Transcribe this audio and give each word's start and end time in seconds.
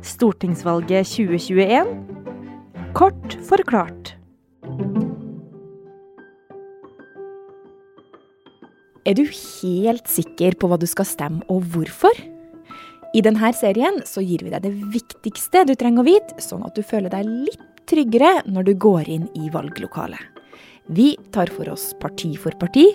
Stortingsvalget 0.00 1.06
2021 1.06 1.90
kort 2.96 3.36
forklart. 3.46 4.14
Er 9.04 9.16
du 9.16 9.24
helt 9.26 10.08
sikker 10.08 10.56
på 10.60 10.70
hva 10.70 10.78
du 10.80 10.86
skal 10.88 11.08
stemme, 11.08 11.44
og 11.52 11.64
hvorfor? 11.72 12.16
I 13.12 13.22
denne 13.26 13.50
serien 13.56 14.00
så 14.06 14.22
gir 14.22 14.44
vi 14.46 14.52
deg 14.52 14.64
det 14.64 14.72
viktigste 14.94 15.64
du 15.66 15.74
trenger 15.74 16.04
å 16.04 16.08
vite, 16.08 16.36
sånn 16.40 16.64
at 16.64 16.76
du 16.76 16.84
føler 16.86 17.12
deg 17.12 17.28
litt 17.28 17.84
tryggere 17.90 18.44
når 18.46 18.70
du 18.70 18.74
går 18.80 19.08
inn 19.10 19.26
i 19.36 19.50
valglokalet. 19.52 20.20
Vi 20.90 21.12
tar 21.34 21.50
for 21.52 21.68
oss 21.72 21.90
parti 22.00 22.32
for 22.40 22.54
parti, 22.58 22.88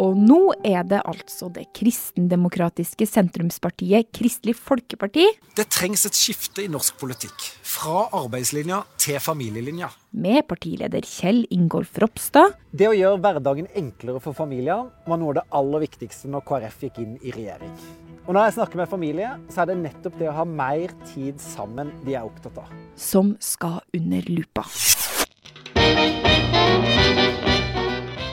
og 0.00 0.16
nå 0.16 0.54
er 0.64 0.86
det 0.88 1.02
altså 1.04 1.50
det 1.52 1.66
kristendemokratiske 1.76 3.04
sentrumspartiet 3.08 4.08
Kristelig 4.16 4.54
Folkeparti 4.56 5.26
Det 5.56 5.66
trengs 5.68 6.06
et 6.08 6.16
skifte 6.16 6.64
i 6.64 6.70
norsk 6.72 6.96
politikk. 7.00 7.44
Fra 7.72 8.06
arbeidslinja 8.22 8.82
til 9.00 9.20
familielinja. 9.20 9.90
Med 10.12 10.46
partileder 10.48 11.04
Kjell 11.04 11.44
Ingolf 11.52 11.98
Ropstad. 12.00 12.56
Det 12.72 12.88
å 12.88 12.96
gjøre 12.96 13.20
hverdagen 13.20 13.68
enklere 13.76 14.22
for 14.24 14.36
familier 14.36 14.88
var 15.08 15.20
noe 15.20 15.34
av 15.34 15.40
det 15.42 15.46
aller 15.60 15.84
viktigste 15.84 16.32
når 16.32 16.46
KrF 16.48 16.88
gikk 16.88 17.02
inn 17.04 17.18
i 17.20 17.34
regjering. 17.36 17.76
Og 18.22 18.36
når 18.36 18.46
jeg 18.46 18.56
snakker 18.60 18.80
med 18.80 18.90
familie, 18.92 19.32
så 19.50 19.64
er 19.64 19.72
det 19.72 19.80
nettopp 19.82 20.18
det 20.20 20.30
å 20.30 20.36
ha 20.36 20.46
mer 20.46 20.94
tid 21.10 21.40
sammen 21.42 21.90
de 22.06 22.16
er 22.16 22.24
opptatt 22.28 22.62
av. 22.62 22.72
Som 22.96 23.34
skal 23.42 23.80
under 23.98 24.30
lupa. 24.30 24.64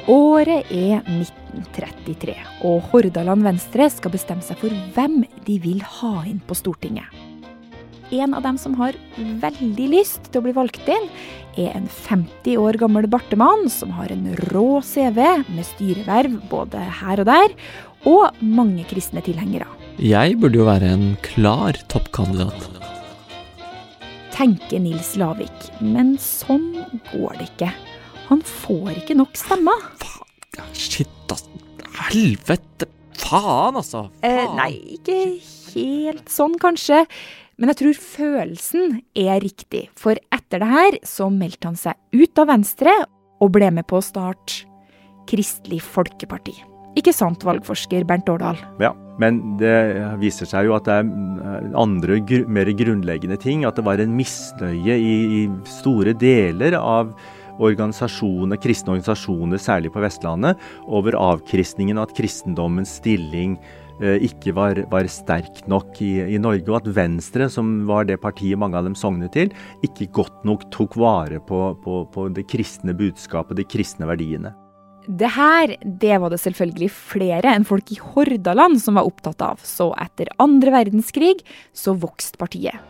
Året 0.10 0.72
er 0.74 1.04
1933, 1.06 2.34
og 2.66 2.80
Hordaland 2.90 3.44
Venstre 3.46 3.86
skal 3.94 4.14
bestemme 4.16 4.42
seg 4.42 4.58
for 4.58 4.74
hvem 4.96 5.20
de 5.46 5.58
vil 5.62 5.84
ha 5.86 6.24
inn 6.26 6.40
på 6.50 6.56
Stortinget. 6.58 7.06
En 8.10 8.34
av 8.34 8.42
dem 8.42 8.58
som 8.58 8.74
har 8.80 8.96
veldig 9.14 9.90
lyst 9.92 10.32
til 10.32 10.42
å 10.42 10.46
bli 10.48 10.54
valgt 10.56 10.88
inn, 10.90 11.06
er 11.62 11.76
en 11.78 11.86
50 11.86 12.58
år 12.58 12.80
gammel 12.82 13.06
bartemann 13.12 13.68
som 13.70 13.92
har 14.00 14.10
en 14.10 14.32
rå 14.50 14.80
CV 14.82 15.20
med 15.52 15.68
styreverv 15.68 16.40
både 16.50 16.82
her 17.04 17.22
og 17.22 17.30
der, 17.30 17.54
og 18.10 18.42
mange 18.42 18.88
kristne 18.90 19.22
tilhengere. 19.22 19.68
Jeg 20.02 20.40
burde 20.42 20.58
jo 20.58 20.66
være 20.66 20.90
en 20.96 21.06
klar 21.22 21.78
toppkandidat. 21.92 22.66
Tenker 24.34 24.82
Nils 24.82 25.14
Lavik, 25.20 25.70
men 25.84 26.16
sånn 26.24 26.72
går 27.12 27.38
det 27.38 27.52
ikke. 27.52 27.72
Han 28.30 28.42
får 28.46 28.94
ikke 29.02 29.18
nok 29.18 29.38
stemmer. 29.38 29.86
Shit, 30.78 31.10
ass. 31.34 31.48
Helvete. 32.10 32.88
Faen, 33.20 33.76
altså. 33.78 34.06
Eh, 34.26 34.46
nei, 34.56 34.72
ikke 34.96 35.18
helt 35.74 36.30
sånn, 36.32 36.56
kanskje. 36.62 37.04
Men 37.60 37.74
jeg 37.74 37.80
tror 37.82 37.98
følelsen 38.00 39.00
er 39.20 39.42
riktig, 39.44 39.90
for 40.00 40.16
etter 40.32 40.64
det 40.64 40.70
her 40.70 40.98
så 41.04 41.28
meldte 41.34 41.68
han 41.68 41.78
seg 41.80 41.98
ut 42.16 42.40
av 42.40 42.48
Venstre 42.54 42.94
og 43.44 43.52
ble 43.56 43.68
med 43.76 43.88
på 43.90 44.00
å 44.00 44.06
starte 44.06 44.64
Kristelig 45.30 45.82
Folkeparti. 45.84 46.56
Ikke 46.98 47.14
sant, 47.14 47.44
valgforsker 47.46 48.06
Bernt 48.08 48.30
Årdal? 48.32 48.58
Ja, 48.82 48.94
men 49.22 49.42
det 49.60 49.76
viser 50.22 50.48
seg 50.50 50.70
jo 50.70 50.78
at 50.78 50.88
det 50.88 50.96
er 51.02 51.76
andre, 51.78 52.18
mer 52.50 52.72
grunnleggende 52.80 53.38
ting. 53.42 53.66
At 53.68 53.78
det 53.78 53.86
var 53.86 54.02
en 54.02 54.16
misnøye 54.18 54.96
i, 54.96 55.14
i 55.42 55.44
store 55.70 56.16
deler 56.18 56.80
av 56.80 57.12
organisasjoner, 57.60 58.60
kristne 58.62 58.96
organisasjoner, 58.96 59.62
særlig 59.62 59.92
på 59.94 60.04
Vestlandet, 60.04 60.60
over 60.88 61.18
avkristningen 61.20 62.00
og 62.00 62.10
at 62.10 62.16
kristendommens 62.18 62.96
stilling 63.02 63.58
eh, 64.02 64.18
ikke 64.30 64.56
var, 64.58 64.82
var 64.92 65.10
sterk 65.12 65.62
nok 65.72 66.00
i, 66.06 66.14
i 66.36 66.40
Norge, 66.42 66.68
og 66.72 66.80
at 66.82 66.90
Venstre, 66.96 67.50
som 67.52 67.84
var 67.90 68.08
det 68.10 68.22
partiet 68.24 68.60
mange 68.60 68.80
av 68.80 68.88
dem 68.88 68.98
sognet 68.98 69.34
til, 69.36 69.54
ikke 69.86 70.10
godt 70.22 70.48
nok 70.48 70.66
tok 70.76 70.98
vare 71.00 71.44
på, 71.44 71.62
på, 71.84 72.02
på 72.14 72.30
det 72.36 72.48
kristne 72.52 72.96
budskapet, 72.98 73.60
de 73.60 73.68
kristne 73.68 74.10
verdiene. 74.10 74.56
Det 75.10 75.30
her 75.34 75.72
det 75.82 76.20
var 76.22 76.30
det 76.30 76.38
selvfølgelig 76.44 76.92
flere 76.94 77.56
enn 77.56 77.66
folk 77.66 77.90
i 77.96 77.98
Hordaland 78.12 78.78
som 78.84 79.00
var 79.00 79.10
opptatt 79.10 79.42
av, 79.42 79.64
så 79.66 79.90
etter 79.98 80.30
andre 80.44 80.76
verdenskrig 80.76 81.40
så 81.74 81.96
vokste 81.98 82.38
partiet. 82.38 82.89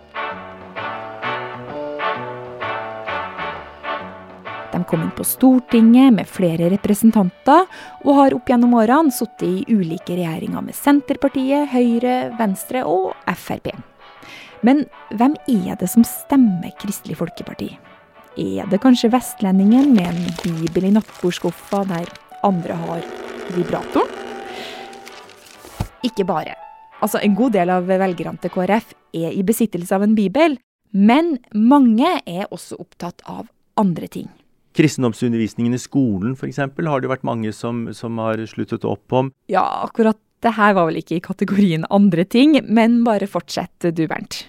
De 4.71 4.83
kom 4.83 5.01
inn 5.01 5.13
på 5.17 5.25
Stortinget 5.25 6.13
med 6.13 6.29
flere 6.29 6.69
representanter, 6.69 7.65
og 8.05 8.17
har 8.19 8.35
opp 8.37 8.49
gjennom 8.49 8.75
årene 8.77 9.13
sittet 9.13 9.47
i 9.47 9.63
ulike 9.73 10.13
regjeringer 10.13 10.65
med 10.65 10.77
Senterpartiet, 10.77 11.71
Høyre, 11.73 12.17
Venstre 12.37 12.83
og 12.85 13.15
Frp. 13.33 13.71
Men 14.61 14.83
hvem 15.15 15.37
er 15.49 15.77
det 15.79 15.89
som 15.89 16.05
stemmer 16.05 16.73
Kristelig 16.81 17.17
Folkeparti? 17.19 17.71
Er 18.39 18.69
det 18.69 18.81
kanskje 18.83 19.11
vestlendingen 19.11 19.93
med 19.95 20.07
en 20.11 20.33
bibel 20.43 20.89
i 20.89 20.93
nattbordskuffa 20.95 21.83
der 21.89 22.11
andre 22.45 22.77
har 22.85 23.05
vibratoren? 23.55 24.17
Ikke 26.05 26.23
bare. 26.23 26.55
Altså, 27.01 27.19
En 27.23 27.35
god 27.35 27.51
del 27.51 27.69
av 27.69 27.87
velgerne 27.87 28.39
til 28.39 28.51
KrF 28.51 28.93
er 29.13 29.31
i 29.31 29.43
besittelse 29.43 29.95
av 29.95 30.03
en 30.03 30.15
bibel, 30.15 30.57
men 30.91 31.37
mange 31.53 32.21
er 32.25 32.47
også 32.51 32.79
opptatt 32.79 33.21
av 33.25 33.47
andre 33.77 34.07
ting. 34.07 34.29
Kristendomsundervisningen 34.79 35.75
i 35.75 35.81
skolen 35.81 36.37
f.eks. 36.39 36.61
har 36.63 37.03
det 37.03 37.11
vært 37.11 37.27
mange 37.27 37.51
som, 37.55 37.87
som 37.95 38.17
har 38.23 38.39
sluttet 38.47 38.87
opp 38.87 39.15
om. 39.15 39.33
Ja, 39.51 39.65
akkurat 39.83 40.19
det 40.39 40.53
her 40.55 40.75
var 40.77 40.87
vel 40.87 41.01
ikke 41.01 41.17
i 41.17 41.23
kategorien 41.23 41.83
andre 41.91 42.23
ting, 42.23 42.55
men 42.71 43.01
bare 43.03 43.27
fortsett 43.27 43.89
du, 43.91 44.05
Bernt. 44.07 44.45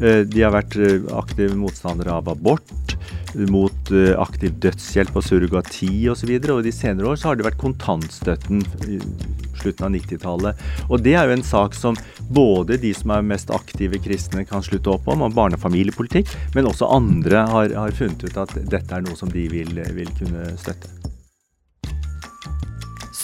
Eh, 0.00 0.22
De 0.24 0.40
har 0.40 0.54
vært 0.54 0.76
eh, 0.80 1.04
aktive 1.12 1.56
motstandere 1.58 2.14
av 2.16 2.30
abort, 2.32 2.96
mot 3.50 3.92
eh, 3.92 4.14
aktiv 4.20 4.54
dødshjelp 4.64 5.18
og 5.18 5.26
surrogati 5.26 6.08
osv. 6.08 6.32
Og, 6.32 6.46
så 6.48 6.56
og 6.56 6.62
i 6.62 6.68
de 6.68 6.74
senere 6.74 7.12
år 7.12 7.20
så 7.20 7.30
har 7.30 7.40
det 7.40 7.48
vært 7.48 7.60
kontantstøtten 7.60 8.64
slutten 9.64 9.88
av 9.88 9.94
90-tallet. 9.96 10.64
Og 10.88 11.02
det 11.04 11.16
er 11.18 11.28
jo 11.28 11.38
en 11.38 11.46
sak 11.46 11.76
som 11.78 11.98
både 12.30 12.78
de 12.80 12.92
som 12.96 13.14
er 13.16 13.26
mest 13.26 13.50
aktive 13.54 14.00
kristne 14.04 14.44
kan 14.48 14.64
slutte 14.64 14.92
opp 14.94 15.08
om, 15.08 15.26
barne- 15.34 15.58
og 15.58 15.64
familiepolitikk, 15.64 16.30
men 16.54 16.68
også 16.70 16.90
andre 16.92 17.46
har, 17.50 17.74
har 17.74 17.96
funnet 17.96 18.24
ut 18.24 18.38
at 18.44 18.54
dette 18.70 18.94
er 18.94 19.04
noe 19.04 19.18
som 19.18 19.32
de 19.32 19.48
vil, 19.50 19.74
vil 19.96 20.14
kunne 20.20 20.52
støtte. 20.60 20.92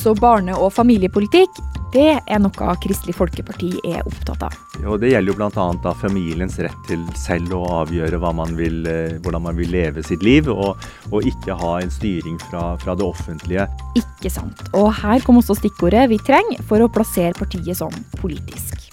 Så 0.00 0.14
barne- 0.16 0.56
og 0.56 0.72
familiepolitikk, 0.72 1.60
det 1.92 2.16
er 2.24 2.40
noe 2.40 2.76
Kristelig 2.80 3.18
Folkeparti 3.18 3.74
er 3.84 4.00
opptatt 4.06 4.48
av. 4.48 4.69
Og 4.86 5.00
Det 5.00 5.10
gjelder 5.12 5.32
jo 5.32 5.36
bl.a. 5.38 5.92
familiens 6.00 6.56
rett 6.62 6.84
til 6.88 7.02
selv 7.18 7.52
å 7.58 7.62
avgjøre 7.82 8.20
man 8.32 8.54
vil, 8.56 8.82
eh, 8.88 9.18
hvordan 9.20 9.44
man 9.44 9.58
vil 9.58 9.70
leve 9.72 10.02
sitt 10.06 10.22
liv, 10.24 10.48
og, 10.48 10.80
og 11.10 11.26
ikke 11.26 11.56
ha 11.58 11.72
en 11.80 11.92
styring 11.92 12.38
fra, 12.48 12.76
fra 12.80 12.94
det 12.96 13.04
offentlige. 13.04 13.66
Ikke 13.98 14.32
sant. 14.32 14.62
Og 14.72 14.88
her 15.02 15.20
kom 15.24 15.40
også 15.40 15.58
stikkordet 15.58 16.08
vi 16.12 16.20
trenger 16.24 16.62
for 16.68 16.80
å 16.80 16.90
plassere 16.92 17.36
partiet 17.36 17.80
sånn 17.80 17.96
politisk. 18.20 18.88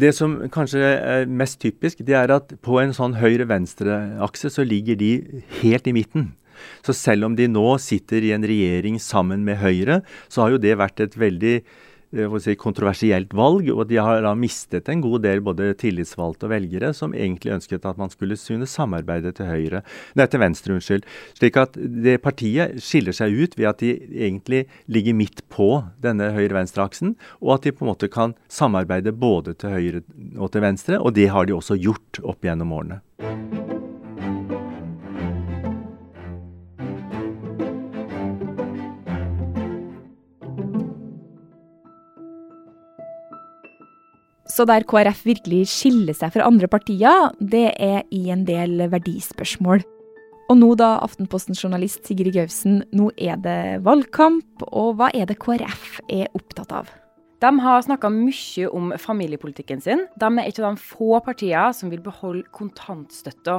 Det 0.00 0.12
som 0.14 0.36
kanskje 0.52 0.80
er 0.80 1.26
mest 1.26 1.58
typisk, 1.60 2.04
det 2.06 2.14
er 2.16 2.30
at 2.32 2.52
på 2.62 2.78
en 2.80 2.94
sånn 2.96 3.16
høyre-venstre-akse 3.20 4.52
så 4.54 4.64
ligger 4.64 4.98
de 5.00 5.42
helt 5.60 5.88
i 5.90 5.96
midten. 5.96 6.30
Så 6.84 6.94
selv 6.96 7.28
om 7.28 7.36
de 7.36 7.48
nå 7.50 7.66
sitter 7.82 8.24
i 8.24 8.34
en 8.36 8.44
regjering 8.46 8.98
sammen 9.00 9.44
med 9.46 9.60
Høyre, 9.62 10.00
så 10.28 10.44
har 10.44 10.54
jo 10.54 10.60
det 10.62 10.76
vært 10.80 11.00
et 11.04 11.16
veldig 11.16 11.54
si, 12.10 12.56
kontroversielt 12.58 13.34
valg, 13.36 13.68
og 13.70 13.86
de 13.88 13.98
har 14.02 14.22
da 14.24 14.34
mistet 14.34 14.88
en 14.90 15.02
god 15.04 15.22
del 15.22 15.42
både 15.44 15.72
tillitsvalgte 15.78 16.48
og 16.48 16.54
velgere 16.54 16.92
som 16.96 17.14
egentlig 17.14 17.54
ønsket 17.54 17.86
at 17.86 18.00
man 18.00 18.10
skulle 18.10 18.38
kunne 18.40 18.66
samarbeide 18.66 19.32
til 19.36 19.46
høyre, 19.46 19.82
nei, 20.14 20.26
til 20.26 20.40
venstre. 20.40 20.74
unnskyld. 20.74 21.06
Slik 21.38 21.56
at 21.56 21.76
det 21.76 22.20
partiet 22.22 22.80
skiller 22.82 23.12
seg 23.16 23.32
ut 23.32 23.56
ved 23.58 23.70
at 23.70 23.78
de 23.82 23.94
egentlig 24.26 24.66
ligger 24.86 25.14
midt 25.14 25.44
på 25.48 25.84
denne 26.02 26.32
høyre-venstre-aksen, 26.34 27.16
og 27.40 27.54
at 27.56 27.64
de 27.64 27.72
på 27.72 27.84
en 27.84 27.92
måte 27.92 28.10
kan 28.10 28.34
samarbeide 28.48 29.12
både 29.12 29.54
til 29.54 29.70
høyre 29.70 30.04
og 30.38 30.52
til 30.52 30.66
venstre, 30.66 31.00
og 31.00 31.14
det 31.14 31.30
har 31.30 31.46
de 31.46 31.56
også 31.56 31.78
gjort 31.80 32.22
opp 32.22 32.42
gjennom 32.44 32.72
årene. 32.72 33.59
Så 44.50 44.66
der 44.66 44.84
KrF 44.88 45.22
virkelig 45.28 45.68
skiller 45.70 46.16
seg 46.16 46.34
fra 46.34 46.48
andre 46.48 46.66
partier, 46.70 47.30
det 47.38 47.70
er 47.78 48.02
i 48.10 48.26
en 48.34 48.42
del 48.48 48.82
verdispørsmål. 48.90 49.84
Og 50.50 50.58
nå 50.58 50.72
da, 50.74 50.96
Aftenposten-journalist 51.06 52.08
Sigrid 52.08 52.34
Gausen, 52.34 52.80
nå 52.90 53.12
er 53.14 53.38
det 53.38 53.84
valgkamp, 53.86 54.64
og 54.66 54.98
hva 54.98 55.12
er 55.14 55.30
det 55.30 55.38
KrF 55.38 56.00
er 56.10 56.26
opptatt 56.34 56.74
av? 56.74 56.90
De 57.40 57.50
har 57.64 57.80
snakka 57.80 58.10
mye 58.12 58.68
om 58.68 58.90
familiepolitikken 59.00 59.80
sin. 59.80 60.02
De 60.20 60.28
er 60.28 60.44
et 60.44 60.58
av 60.60 60.66
de 60.66 60.82
få 60.84 61.22
partiene 61.24 61.70
som 61.72 61.88
vil 61.88 62.02
beholde 62.04 62.44
kontantstøtta. 62.52 63.54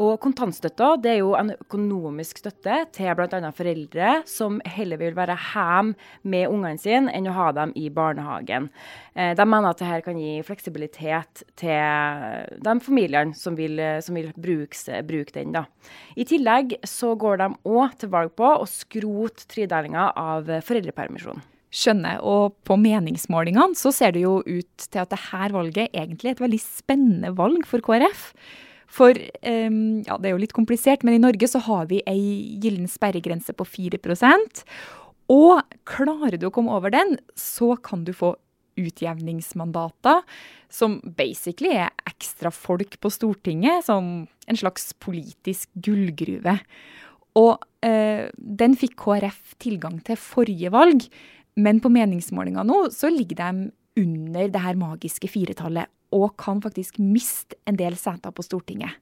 Og 0.00 0.18
kontantstøtta 0.20 0.90
er 1.08 1.18
jo 1.18 1.30
en 1.36 1.54
økonomisk 1.54 2.42
støtte 2.42 2.76
til 2.92 3.08
bl.a. 3.16 3.50
foreldre 3.56 4.10
som 4.28 4.58
heller 4.68 5.00
vil 5.00 5.16
være 5.16 5.36
hjemme 5.52 5.96
med 6.28 6.48
ungene 6.52 6.80
sine 6.80 7.12
enn 7.12 7.28
å 7.28 7.36
ha 7.36 7.46
dem 7.56 7.72
i 7.76 7.86
barnehagen. 7.92 8.68
Eh, 9.16 9.32
de 9.36 9.46
mener 9.48 9.70
at 9.70 9.80
dette 9.80 10.02
kan 10.04 10.20
gi 10.20 10.34
fleksibilitet 10.44 11.44
til 11.60 12.60
de 12.68 12.74
familiene 12.84 13.36
som 13.36 13.56
vil, 13.56 13.80
som 14.04 14.16
vil 14.16 14.28
bruke, 14.36 15.00
bruke, 15.08 15.36
den. 15.36 15.56
Da. 15.56 15.64
I 16.16 16.28
tillegg 16.28 16.76
så 16.88 17.14
går 17.16 17.40
de 17.40 17.48
òg 17.64 17.96
til 18.00 18.12
valg 18.12 18.36
på 18.36 18.52
å 18.60 18.68
skrote 18.68 19.48
tredelinga 19.48 20.10
av 20.20 20.52
foreldrepermisjonen 20.68 21.51
skjønner. 21.72 22.20
Og 22.20 22.56
på 22.68 22.76
meningsmålingene 22.80 23.78
så 23.78 23.92
ser 23.94 24.14
det 24.14 24.26
jo 24.26 24.40
ut 24.44 24.86
til 24.86 25.02
at 25.02 25.12
dette 25.12 25.52
valget 25.54 25.88
egentlig 25.90 26.32
er 26.32 26.36
et 26.36 26.44
veldig 26.44 26.60
spennende 26.62 27.32
valg 27.38 27.66
for 27.68 27.84
KrF. 27.84 28.28
For 28.92 29.16
um, 29.16 30.02
ja, 30.04 30.18
det 30.20 30.28
er 30.28 30.34
jo 30.34 30.42
litt 30.42 30.56
komplisert, 30.56 31.04
men 31.06 31.16
i 31.16 31.22
Norge 31.22 31.48
så 31.48 31.62
har 31.64 31.88
vi 31.88 32.02
ei 32.08 32.58
gyllen 32.60 32.90
sperregrense 32.90 33.54
på 33.56 33.64
4% 33.64 34.64
Og 35.32 35.76
klarer 35.88 36.36
du 36.36 36.50
å 36.50 36.52
komme 36.52 36.74
over 36.76 36.92
den, 36.92 37.16
så 37.32 37.72
kan 37.80 38.04
du 38.04 38.12
få 38.12 38.34
utjevningsmandater, 38.80 40.22
som 40.72 40.96
basically 41.04 41.74
er 41.76 41.92
ekstra 42.08 42.52
folk 42.52 42.98
på 43.00 43.10
Stortinget, 43.12 43.84
som 43.88 44.24
en 44.48 44.58
slags 44.58 44.92
politisk 45.00 45.68
gullgruve. 45.84 46.56
Og 47.40 47.64
eh, 47.84 48.28
den 48.36 48.76
fikk 48.80 48.96
KrF 49.00 49.56
tilgang 49.62 50.00
til 50.04 50.20
forrige 50.20 50.72
valg, 50.72 51.04
men 51.60 51.80
på 51.82 51.92
meningsmålinga 51.92 52.64
nå 52.66 52.86
så 52.94 53.10
ligger 53.12 53.40
de 53.42 53.70
under 54.02 54.48
det 54.48 54.62
her 54.64 54.78
magiske 54.80 55.28
firetallet 55.28 55.90
og 56.12 56.34
kan 56.40 56.60
faktisk 56.64 57.00
miste 57.00 57.58
en 57.68 57.78
del 57.78 57.96
seter 58.00 58.32
på 58.32 58.44
Stortinget. 58.44 58.98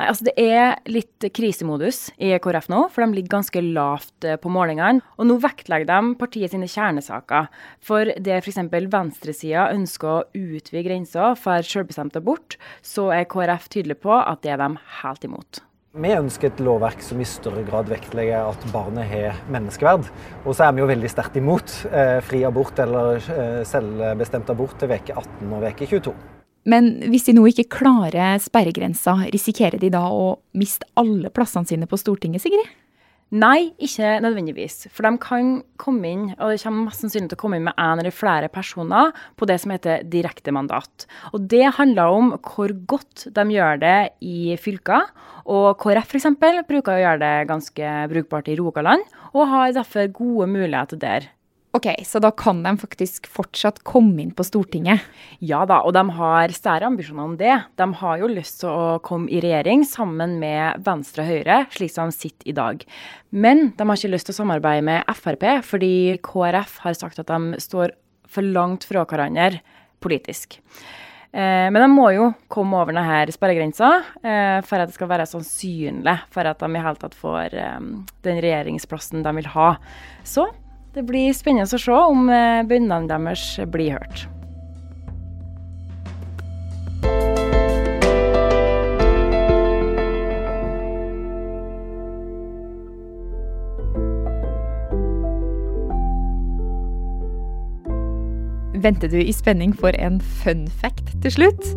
Nei, 0.00 0.06
altså 0.08 0.24
Det 0.30 0.32
er 0.40 0.78
litt 0.88 1.26
krisemodus 1.36 2.06
i 2.16 2.32
KrF 2.40 2.70
nå, 2.72 2.86
for 2.88 3.04
de 3.04 3.18
ligger 3.18 3.34
ganske 3.34 3.60
lavt 3.60 4.24
eh, 4.24 4.38
på 4.40 4.48
målingene. 4.48 5.04
Og 5.20 5.28
nå 5.28 5.36
vektlegger 5.42 5.90
de 5.90 6.14
partiet 6.16 6.54
sine 6.54 6.68
kjernesaker. 6.70 7.50
For 7.84 8.08
det 8.16 8.38
f.eks. 8.38 8.62
venstresida 8.70 9.68
ønsker 9.74 10.14
å 10.14 10.22
utvide 10.32 10.86
grensa 10.86 11.34
for 11.36 11.66
selvbestemt 11.66 12.16
abort, 12.16 12.56
så 12.80 13.10
er 13.12 13.28
KrF 13.28 13.68
tydelig 13.68 14.00
på 14.00 14.14
at 14.16 14.40
det 14.46 14.54
er 14.54 14.62
de 14.64 14.72
helt 15.02 15.28
imot. 15.28 15.60
Vi 15.90 16.10
ønsker 16.14 16.52
et 16.52 16.60
lovverk 16.62 17.00
som 17.02 17.18
i 17.18 17.24
større 17.26 17.64
grad 17.66 17.88
vektlegger 17.90 18.52
at 18.52 18.66
barnet 18.70 19.08
har 19.10 19.40
menneskeverd. 19.50 20.04
Og 20.44 20.54
så 20.54 20.68
er 20.68 20.76
vi 20.76 20.84
jo 20.84 20.86
veldig 20.86 21.08
sterkt 21.10 21.38
imot 21.40 21.72
eh, 21.90 22.20
fri 22.22 22.44
abort 22.46 22.78
eller 22.78 23.18
eh, 23.18 23.56
selvbestemt 23.66 24.52
abort 24.54 24.76
til 24.78 24.92
veke 24.92 25.16
18 25.18 25.48
og 25.50 25.64
veke 25.64 25.88
22. 25.90 26.12
Men 26.70 26.92
hvis 27.10 27.26
de 27.26 27.34
nå 27.34 27.42
ikke 27.50 27.66
klarer 27.80 28.38
sperregrensa, 28.38 29.16
risikerer 29.34 29.82
de 29.82 29.90
da 29.90 30.04
å 30.14 30.36
miste 30.54 30.86
alle 31.00 31.32
plassene 31.34 31.66
sine 31.66 31.90
på 31.90 31.98
Stortinget, 31.98 32.44
Sigrid? 32.44 32.70
Nei, 33.30 33.70
ikke 33.78 34.16
nødvendigvis. 34.24 34.88
For 34.90 35.06
de 35.06 35.18
kan 35.22 35.50
komme 35.78 36.08
inn, 36.10 36.24
og 36.34 36.50
det 36.50 36.62
kommer 36.64 36.88
mest 36.88 37.04
sannsynlig 37.04 37.30
til 37.30 37.38
å 37.38 37.42
komme 37.44 37.60
inn 37.60 37.68
med 37.68 37.78
en 37.78 38.02
eller 38.02 38.14
flere 38.14 38.48
personer 38.50 39.12
på 39.38 39.46
det 39.46 39.60
som 39.62 39.70
heter 39.70 40.02
direktemandat. 40.10 41.06
Og 41.30 41.46
det 41.52 41.76
handler 41.76 42.10
om 42.10 42.32
hvor 42.42 42.74
godt 42.90 43.28
de 43.36 43.44
gjør 43.54 43.78
det 43.84 43.98
i 44.26 44.56
fylker. 44.58 45.06
Og 45.46 45.78
KrF 45.78 46.10
f.eks. 46.10 46.26
bruker 46.66 46.96
å 46.96 47.02
gjøre 47.04 47.22
det 47.22 47.34
ganske 47.52 47.92
brukbart 48.10 48.50
i 48.50 48.58
Rogaland, 48.58 49.06
og 49.30 49.46
har 49.52 49.76
derfor 49.78 50.10
gode 50.10 50.50
muligheter 50.50 50.98
der. 50.98 51.30
Ok, 51.72 51.86
Så 52.04 52.18
da 52.18 52.32
kan 52.34 52.64
de 52.64 52.72
faktisk 52.80 53.28
fortsatt 53.30 53.84
komme 53.86 54.18
inn 54.24 54.32
på 54.34 54.42
Stortinget? 54.42 55.04
Ja 55.38 55.62
da, 55.70 55.76
og 55.86 55.94
de 55.94 56.02
har 56.16 56.50
større 56.50 56.88
ambisjoner 56.88 57.28
om 57.28 57.36
det. 57.38 57.52
De 57.78 57.86
har 58.00 58.16
jo 58.18 58.30
lyst 58.30 58.58
til 58.64 58.72
å 58.72 58.96
komme 59.06 59.30
i 59.30 59.38
regjering 59.38 59.84
sammen 59.86 60.40
med 60.42 60.82
Venstre 60.82 61.22
og 61.22 61.30
Høyre, 61.30 61.60
slik 61.70 61.92
som 61.94 62.10
de 62.10 62.16
sitter 62.16 62.50
i 62.50 62.56
dag. 62.56 62.82
Men 63.30 63.68
de 63.78 63.86
har 63.86 64.00
ikke 64.00 64.10
lyst 64.10 64.26
til 64.26 64.34
å 64.34 64.40
samarbeide 64.40 64.82
med 64.88 65.12
Frp, 65.14 65.46
fordi 65.68 65.92
KrF 66.26 66.80
har 66.82 66.96
sagt 66.98 67.22
at 67.22 67.30
de 67.30 67.60
står 67.62 67.94
for 68.30 68.46
langt 68.46 68.88
fra 68.88 69.04
hverandre 69.06 69.60
politisk. 70.02 70.58
Eh, 71.30 71.68
men 71.70 71.78
de 71.78 71.86
må 71.92 72.08
jo 72.16 72.32
komme 72.50 72.80
over 72.80 72.96
denne 72.96 73.30
sperregrensa 73.30 73.92
eh, 74.24 74.58
for 74.66 74.82
at 74.82 74.90
det 74.90 74.96
skal 74.96 75.10
være 75.12 75.28
sannsynlig 75.30 76.16
for 76.34 76.50
at 76.50 76.58
de 76.58 76.70
i 76.74 76.82
hele 76.82 76.98
tatt 76.98 77.14
får 77.14 77.54
eh, 77.54 77.78
den 78.26 78.42
regjeringsplassen 78.42 79.22
de 79.22 79.34
vil 79.38 79.52
ha. 79.54 79.68
Så 80.26 80.48
det 80.94 81.06
blir 81.06 81.32
spennende 81.36 81.70
å 81.70 81.80
se 81.80 82.02
om 82.10 82.28
eh, 82.32 82.62
bønnene 82.66 83.06
deres 83.10 83.54
blir 83.70 83.94
hørt. 83.98 84.26
Venter 98.80 99.10
du 99.12 99.18
i 99.20 99.32
spenning 99.36 99.74
for 99.76 99.92
en 100.00 100.22
fun 100.40 100.64
fact 100.80 101.12
til 101.20 101.34
slutt? 101.34 101.74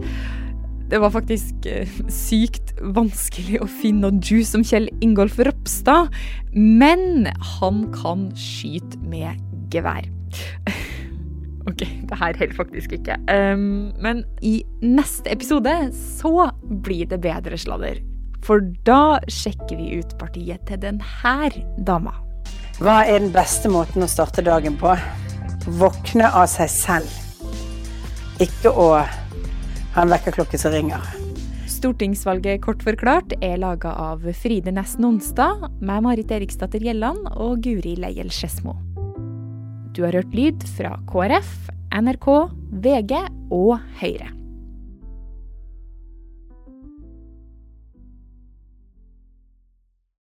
Det 0.93 0.99
var 1.01 1.09
faktisk 1.09 1.65
eh, 1.65 1.89
sykt 2.13 2.75
vanskelig 2.93 3.63
å 3.63 3.67
finne 3.81 4.03
noen 4.05 4.19
juice 4.21 4.53
om 4.53 4.61
Kjell 4.61 4.91
Ingolf 5.01 5.39
Ropstad, 5.41 6.13
men 6.53 7.25
han 7.57 7.87
kan 7.95 8.27
skyte 8.37 8.99
med 9.01 9.41
gevær. 9.73 10.05
OK, 11.71 11.81
det 11.81 12.19
her 12.19 12.37
holder 12.37 12.53
faktisk 12.59 12.93
ikke. 12.99 13.17
Um, 13.25 13.89
men 14.05 14.21
i 14.45 14.59
neste 14.85 15.33
episode 15.33 15.73
så 15.97 16.51
blir 16.85 17.09
det 17.09 17.23
bedre 17.25 17.57
sladder. 17.57 17.97
For 18.45 18.61
da 18.85 19.17
sjekker 19.25 19.73
vi 19.81 19.97
ut 19.97 20.13
partiet 20.21 20.61
til 20.69 20.77
denne 20.85 21.65
dama. 21.89 22.13
Hva 22.77 23.01
er 23.01 23.17
den 23.17 23.33
beste 23.33 23.73
måten 23.73 24.05
å 24.05 24.11
starte 24.13 24.45
dagen 24.45 24.77
på? 24.77 24.93
Våkne 25.81 26.29
av 26.29 26.45
seg 26.53 26.69
selv. 26.69 27.19
Ikke 28.45 28.69
å 28.69 28.91
ha 29.93 30.03
en 30.03 30.11
vekkerklokke 30.13 30.59
som 30.59 30.73
ringer. 30.73 31.05
Stortingsvalget 31.69 32.61
kort 32.63 32.83
forklart 32.85 33.35
er 33.43 33.57
laga 33.59 33.91
av 33.99 34.23
Fride 34.39 34.71
Næss 34.73 34.95
Nonstad, 35.01 35.67
med 35.81 36.05
Marit 36.05 36.31
Eriksdatter 36.31 36.83
Gjelland 36.83 37.27
og 37.33 37.63
Guri 37.65 37.95
Leiel 37.99 38.31
Skedsmo. 38.31 38.77
Du 39.93 40.03
har 40.05 40.15
hørt 40.15 40.33
lyd 40.33 40.63
fra 40.77 40.95
KrF, 41.11 41.51
NRK, 41.93 42.29
VG 42.83 43.19
og 43.53 43.75
Høyre. 43.99 44.42